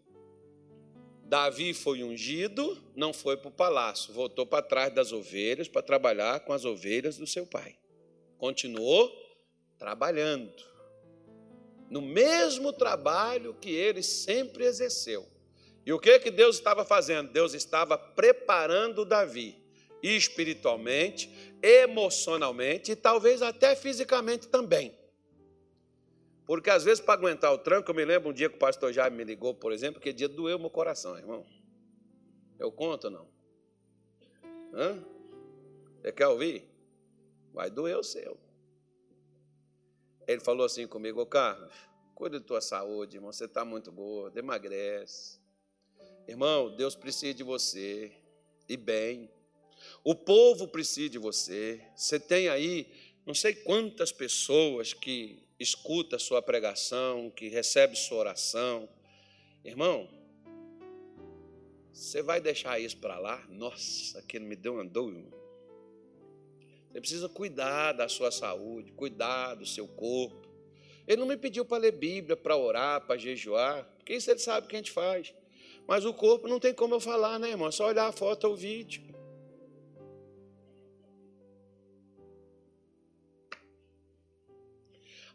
[1.25, 6.41] Davi foi ungido, não foi para o palácio, voltou para trás das ovelhas para trabalhar
[6.41, 7.75] com as ovelhas do seu pai.
[8.37, 9.11] Continuou
[9.77, 10.53] trabalhando
[11.89, 15.27] no mesmo trabalho que ele sempre exerceu.
[15.85, 17.31] E o que que Deus estava fazendo?
[17.31, 19.63] Deus estava preparando Davi
[20.01, 21.29] espiritualmente,
[21.61, 24.95] emocionalmente e talvez até fisicamente também.
[26.45, 28.93] Porque às vezes, para aguentar o tranco, eu me lembro um dia que o pastor
[28.93, 31.45] Jaime me ligou, por exemplo, que dia doeu meu coração, irmão.
[32.59, 33.27] Eu conto ou não?
[34.73, 35.03] Hã?
[36.01, 36.69] Você quer ouvir?
[37.51, 38.37] Vai doer o seu.
[40.27, 41.73] Ele falou assim comigo, ô Carlos,
[42.13, 43.31] cuida da tua saúde, irmão.
[43.31, 45.39] Você está muito gordo, emagrece.
[46.27, 48.11] Irmão, Deus precisa de você,
[48.67, 49.31] e bem.
[50.03, 51.81] O povo precisa de você.
[51.95, 52.91] Você tem aí
[53.25, 58.87] não sei quantas pessoas que escuta a sua pregação, que recebe sua oração.
[59.63, 60.07] Irmão,
[61.91, 63.43] você vai deixar isso para lá?
[63.49, 65.33] Nossa, aquele me deu uma irmão.
[66.91, 70.47] Você precisa cuidar da sua saúde, cuidar do seu corpo.
[71.07, 74.67] Ele não me pediu para ler Bíblia, para orar, para jejuar, porque isso ele sabe
[74.67, 75.33] que a gente faz.
[75.87, 77.67] Mas o corpo não tem como eu falar, né, irmão?
[77.67, 79.03] É só olhar a foto ou o vídeo.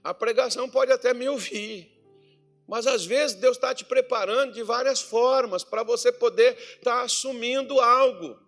[0.03, 1.91] A pregação pode até me ouvir,
[2.67, 7.03] mas às vezes Deus está te preparando de várias formas para você poder estar tá
[7.03, 8.39] assumindo algo.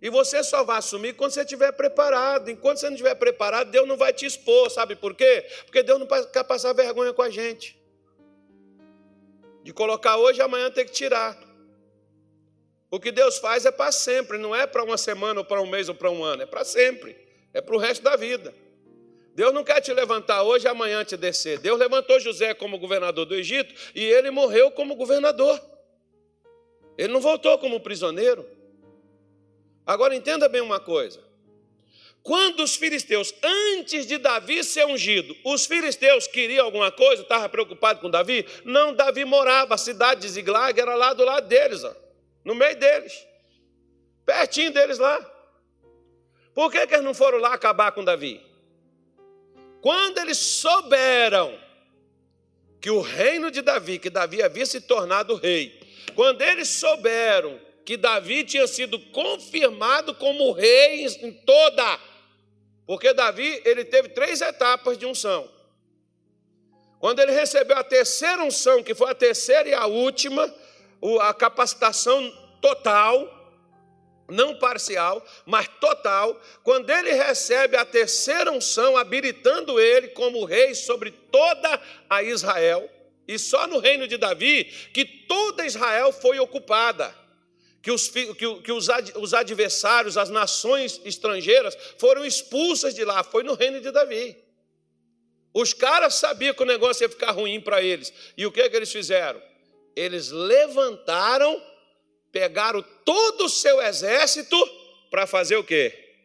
[0.00, 2.50] E você só vai assumir quando você estiver preparado.
[2.50, 4.70] Enquanto você não estiver preparado, Deus não vai te expor.
[4.70, 5.46] Sabe por quê?
[5.64, 7.74] Porque Deus não quer passar vergonha com a gente.
[9.62, 11.42] De colocar hoje amanhã ter que tirar.
[12.90, 15.66] O que Deus faz é para sempre, não é para uma semana, ou para um
[15.66, 17.16] mês, ou para um ano, é para sempre,
[17.52, 18.54] é para o resto da vida.
[19.34, 21.58] Deus não quer te levantar hoje e amanhã te descer.
[21.58, 25.60] Deus levantou José como governador do Egito e ele morreu como governador.
[26.96, 28.48] Ele não voltou como prisioneiro.
[29.84, 31.20] Agora entenda bem uma coisa.
[32.22, 38.00] Quando os filisteus, antes de Davi ser ungido, os filisteus queriam alguma coisa, estavam preocupados
[38.00, 38.46] com Davi?
[38.64, 41.94] Não, Davi morava, a cidade de Ziglag era lá do lado deles, ó,
[42.42, 43.26] no meio deles,
[44.24, 45.20] pertinho deles lá.
[46.54, 48.40] Por que, que eles não foram lá acabar com Davi?
[49.84, 51.60] Quando eles souberam
[52.80, 55.78] que o reino de Davi, que Davi havia se tornado rei,
[56.14, 62.00] quando eles souberam que Davi tinha sido confirmado como rei em toda,
[62.86, 65.46] porque Davi ele teve três etapas de unção.
[66.98, 70.50] Quando ele recebeu a terceira unção, que foi a terceira e a última,
[71.20, 72.30] a capacitação
[72.62, 73.28] total,
[74.28, 81.10] não parcial, mas total, quando ele recebe a terceira unção, habilitando ele como rei sobre
[81.10, 82.90] toda a Israel,
[83.26, 87.14] e só no reino de Davi que toda Israel foi ocupada,
[87.82, 93.42] que os, que, que os, os adversários, as nações estrangeiras foram expulsas de lá, foi
[93.42, 94.42] no reino de Davi.
[95.52, 98.76] Os caras sabiam que o negócio ia ficar ruim para eles, e o que, que
[98.76, 99.40] eles fizeram?
[99.94, 101.62] Eles levantaram
[102.34, 104.56] pegaram todo o seu exército
[105.08, 106.16] para fazer o quê?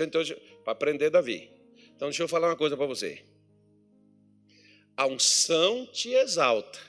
[0.00, 0.22] Então,
[0.64, 1.48] para prender Davi.
[1.94, 3.22] Então, deixa eu falar uma coisa para você.
[4.96, 6.80] A unção te exalta,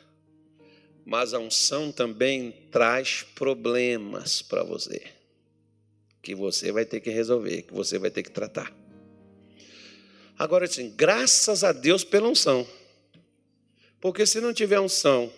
[1.05, 5.03] mas a unção também traz problemas para você,
[6.19, 8.75] que você vai ter que resolver, que você vai ter que tratar.
[10.37, 12.67] Agora, assim, graças a Deus pela unção,
[13.99, 15.31] porque se não tiver unção,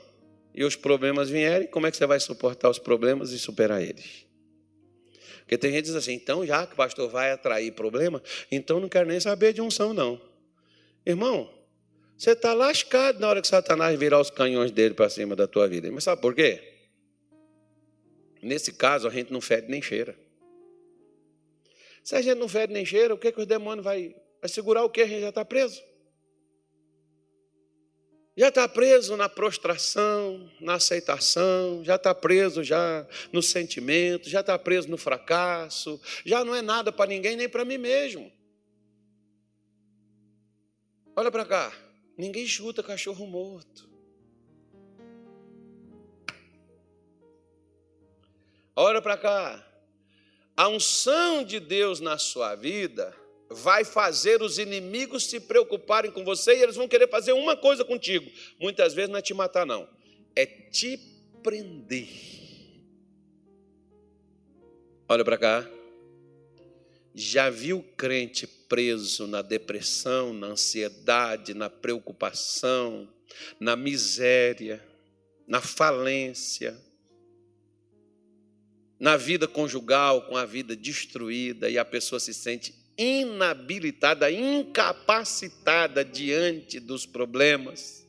[0.54, 4.26] e os problemas vierem, como é que você vai suportar os problemas e superar eles?
[5.40, 8.80] Porque tem gente que diz assim, então já que o pastor vai atrair problema, então
[8.80, 10.22] não quero nem saber de unção, não.
[11.06, 11.50] Irmão,
[12.18, 15.68] Você está lascado na hora que Satanás virar os canhões dele para cima da tua
[15.68, 15.92] vida.
[15.92, 16.62] Mas sabe por quê?
[18.42, 20.16] Nesse caso, a gente não fede nem cheira.
[22.04, 24.84] Se a gente não fede nem cheira, o que, que os demônios vai, vai segurar
[24.84, 25.02] o que?
[25.02, 25.82] A gente já está preso.
[28.36, 34.58] Já está preso na prostração, na aceitação, já está preso já no sentimento, já está
[34.58, 38.32] preso no fracasso, já não é nada para ninguém nem para mim mesmo.
[41.16, 41.72] Olha para cá.
[42.18, 43.88] Ninguém chuta cachorro morto.
[48.76, 49.68] Olha para cá.
[50.58, 53.16] A unção de Deus na sua vida
[53.50, 57.86] vai fazer os inimigos se preocuparem com você e eles vão querer fazer uma coisa
[57.86, 58.30] contigo.
[58.60, 59.88] Muitas vezes não é te matar, não,
[60.36, 60.98] é te
[61.42, 62.08] prender.
[65.08, 65.70] Olha para cá.
[67.16, 73.08] Já viu crente preso na depressão, na ansiedade, na preocupação,
[73.60, 74.84] na miséria,
[75.46, 76.76] na falência,
[79.00, 86.80] na vida conjugal, com a vida destruída e a pessoa se sente inabilitada, incapacitada diante
[86.80, 88.08] dos problemas.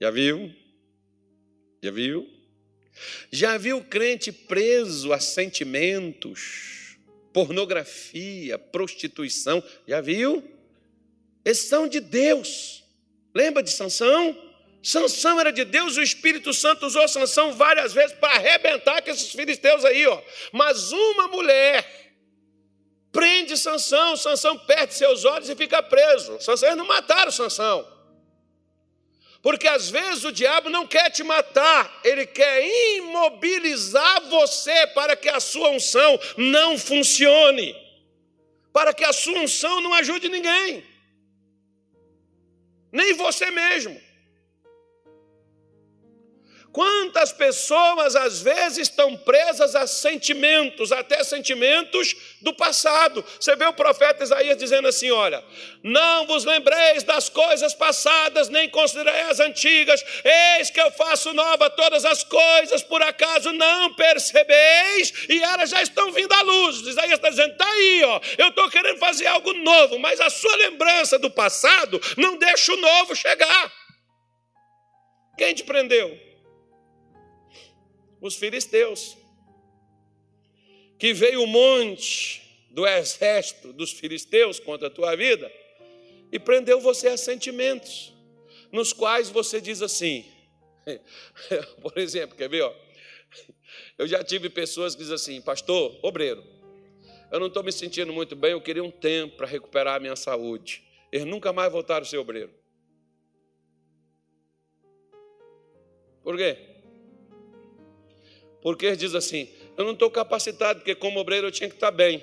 [0.00, 0.52] Já viu?
[1.82, 2.28] Já viu?
[3.30, 6.80] Já viu crente preso a sentimentos?
[7.32, 9.62] pornografia, prostituição.
[9.86, 10.42] Já viu?
[11.44, 12.84] Esses são de Deus.
[13.34, 14.36] Lembra de Sansão?
[14.82, 19.30] Sansão era de Deus, o Espírito Santo usou Sansão várias vezes para arrebentar com esses
[19.30, 20.22] filisteus aí, ó.
[20.52, 22.09] Mas uma mulher
[23.12, 26.40] prende Sansão, Sansão perde seus olhos e fica preso.
[26.40, 27.86] Sansão, não mataram Sansão.
[29.42, 32.62] Porque às vezes o diabo não quer te matar, ele quer
[32.98, 37.74] imobilizar você para que a sua unção não funcione,
[38.70, 40.84] para que a sua unção não ajude ninguém,
[42.92, 44.09] nem você mesmo.
[46.72, 53.24] Quantas pessoas às vezes estão presas a sentimentos, até sentimentos do passado.
[53.40, 55.42] Você vê o profeta Isaías dizendo assim: Olha,
[55.82, 60.04] não vos lembreis das coisas passadas, nem considereis as antigas,
[60.58, 65.82] eis que eu faço nova todas as coisas, por acaso não percebeis, e elas já
[65.82, 66.86] estão vindo à luz.
[66.86, 70.54] Isaías está dizendo: Está aí, ó, eu estou querendo fazer algo novo, mas a sua
[70.54, 73.72] lembrança do passado não deixa o novo chegar.
[75.36, 76.29] Quem te prendeu?
[78.20, 79.16] Os filisteus.
[80.98, 85.50] Que veio um monte do exército dos filisteus contra a tua vida
[86.30, 88.14] e prendeu você a sentimentos,
[88.70, 90.24] nos quais você diz assim,
[91.82, 92.62] por exemplo, quer ver?
[92.62, 92.74] Ó?
[93.98, 96.44] Eu já tive pessoas que dizem assim, pastor, obreiro,
[97.30, 100.16] eu não estou me sentindo muito bem, eu queria um tempo para recuperar a minha
[100.16, 100.82] saúde.
[101.12, 102.50] Eles nunca mais voltaram a ser obreiro.
[106.22, 106.69] Por quê?
[108.62, 111.90] Porque ele diz assim: Eu não estou capacitado, porque como obreiro eu tinha que estar
[111.90, 112.22] bem.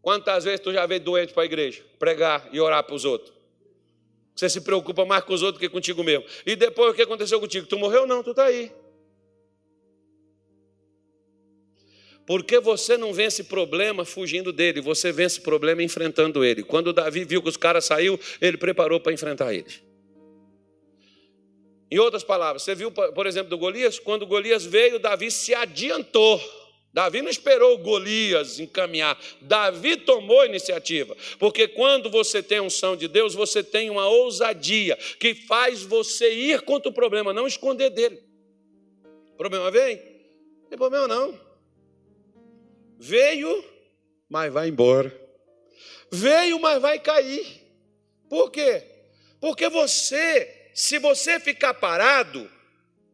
[0.00, 3.32] Quantas vezes tu já veio doente para a igreja, pregar e orar para os outros?
[4.34, 6.24] Você se preocupa mais com os outros que contigo mesmo.
[6.44, 7.66] E depois o que aconteceu contigo?
[7.66, 8.06] Tu morreu?
[8.06, 8.72] Não, tu está aí.
[12.26, 16.62] Porque você não vence problema fugindo dele, você vence problema enfrentando ele.
[16.62, 19.82] Quando Davi viu que os caras saiu, ele preparou para enfrentar eles.
[21.92, 23.98] Em outras palavras, você viu, por exemplo, do Golias?
[23.98, 26.40] Quando Golias veio, Davi se adiantou.
[26.90, 33.08] Davi não esperou Golias encaminhar, Davi tomou a iniciativa, porque quando você tem unção de
[33.08, 38.22] Deus, você tem uma ousadia que faz você ir contra o problema, não esconder dele.
[39.36, 39.96] Problema vem?
[40.62, 41.38] Não tem problema não.
[42.98, 43.62] Veio,
[44.30, 45.14] mas vai embora.
[46.10, 47.46] Veio, mas vai cair.
[48.30, 48.82] Por quê?
[49.38, 52.50] Porque você se você ficar parado,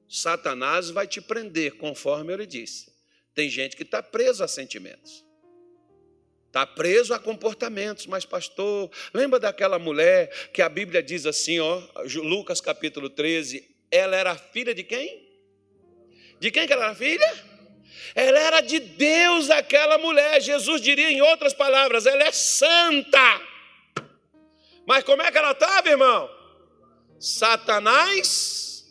[0.08, 2.90] Satanás vai te prender, conforme ele disse.
[3.34, 5.24] Tem gente que está preso a sentimentos.
[6.46, 11.82] Está preso a comportamentos, mas pastor, lembra daquela mulher que a Bíblia diz assim, ó,
[12.16, 15.28] Lucas capítulo 13, ela era filha de quem?
[16.40, 17.44] De quem que ela era filha?
[18.14, 20.40] Ela era de Deus, aquela mulher.
[20.40, 23.42] Jesus diria em outras palavras, ela é santa.
[24.86, 26.37] Mas como é que ela estava, irmão?
[27.18, 28.86] Satanás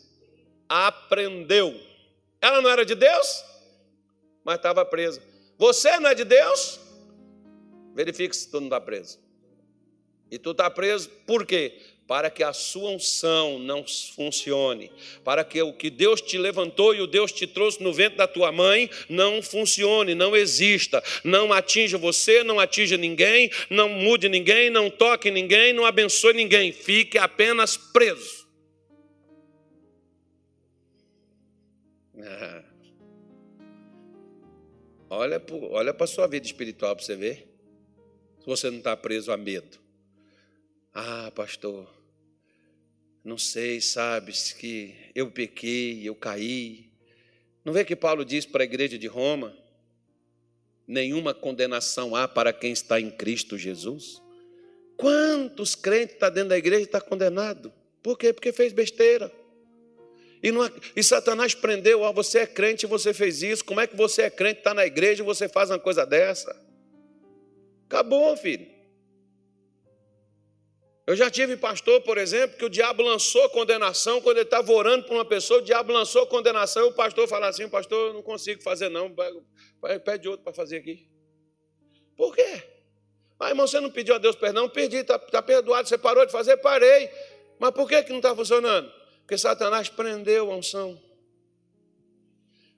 [0.68, 1.78] aprendeu.
[2.40, 3.44] Ela não era de Deus,
[4.44, 5.22] mas estava presa.
[5.56, 6.78] Você não é de Deus?
[7.94, 9.18] Verifique se tu não está preso.
[10.30, 11.80] E tu está preso por quê?
[12.08, 14.90] Para que a sua unção não funcione,
[15.22, 18.26] para que o que Deus te levantou e o Deus te trouxe no ventre da
[18.26, 24.70] tua mãe não funcione, não exista, não atinja você, não atinja ninguém, não mude ninguém,
[24.70, 28.48] não toque ninguém, não abençoe ninguém, fique apenas preso.
[35.10, 37.48] Olha, olha para a sua vida espiritual para você ver.
[38.40, 39.78] Se você não está preso a medo.
[40.92, 41.88] Ah, pastor,
[43.28, 46.90] não sei, sabes que eu pequei, eu caí.
[47.62, 49.54] Não vê que Paulo diz para a igreja de Roma?
[50.86, 54.22] Nenhuma condenação há para quem está em Cristo Jesus.
[54.96, 57.70] Quantos crentes estão tá dentro da igreja e está condenado?
[58.02, 58.32] Por quê?
[58.32, 59.30] Porque fez besteira.
[60.42, 63.62] E, não, e Satanás prendeu, ó, você é crente e você fez isso.
[63.62, 66.58] Como é que você é crente, está na igreja e você faz uma coisa dessa?
[67.84, 68.77] Acabou, filho.
[71.08, 75.06] Eu já tive pastor, por exemplo, que o diabo lançou condenação quando ele estava orando
[75.06, 78.22] para uma pessoa, o diabo lançou condenação e o pastor fala assim: Pastor, eu não
[78.22, 79.10] consigo fazer, não,
[80.04, 81.08] pede outro para fazer aqui.
[82.14, 82.62] Por quê?
[83.40, 84.68] Ah, irmão, você não pediu a Deus perdão?
[84.68, 86.58] Pedi, está tá perdoado, você parou de fazer?
[86.58, 87.08] Parei.
[87.58, 88.92] Mas por que, que não está funcionando?
[89.20, 91.02] Porque Satanás prendeu a unção.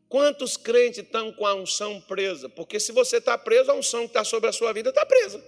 [0.09, 2.49] Quantos crentes estão com a unção presa?
[2.49, 5.43] Porque se você está preso, a unção que está sobre a sua vida está presa.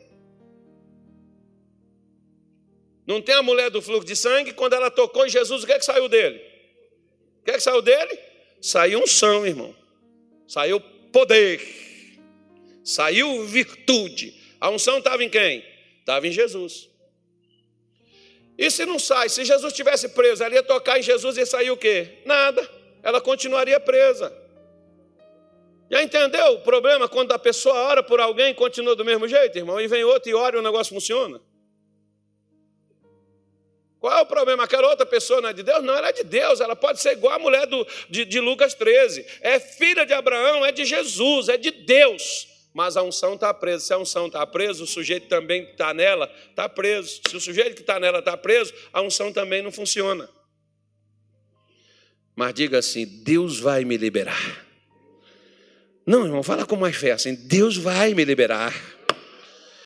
[3.06, 5.72] Não tem a mulher do fluxo de sangue, quando ela tocou em Jesus, o que
[5.72, 6.40] é que saiu dele?
[7.40, 8.18] O que é que saiu dele?
[8.60, 9.74] Saiu unção, irmão.
[10.46, 10.80] Saiu
[11.12, 11.60] poder.
[12.84, 14.34] Saiu virtude.
[14.60, 15.64] A unção estava em quem?
[15.98, 16.88] Estava em Jesus.
[18.56, 19.28] E se não sai?
[19.28, 22.18] Se Jesus tivesse preso, ela ia tocar em Jesus e sair o quê?
[22.24, 22.68] Nada.
[23.02, 24.32] Ela continuaria presa.
[25.90, 29.58] Já entendeu o problema quando a pessoa ora por alguém e continua do mesmo jeito,
[29.58, 29.80] irmão?
[29.80, 31.40] E vem outro e ora e o negócio funciona?
[34.02, 34.64] Qual é o problema?
[34.64, 35.80] Aquela outra pessoa não é de Deus?
[35.84, 36.60] Não, ela é de Deus.
[36.60, 39.24] Ela pode ser igual a mulher do, de, de Lucas 13.
[39.40, 42.48] É filha de Abraão, é de Jesus, é de Deus.
[42.74, 43.84] Mas a unção está presa.
[43.84, 47.20] Se a unção está presa, o sujeito também que está nela está preso.
[47.28, 50.28] Se o sujeito que está nela está preso, a unção também não funciona.
[52.34, 54.66] Mas diga assim: Deus vai me liberar.
[56.04, 58.74] Não, irmão, fala com mais fé assim: Deus vai me liberar.